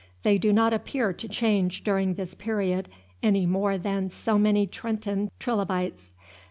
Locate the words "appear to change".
0.73-1.83